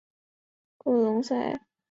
[0.79, 1.59] 库隆塞。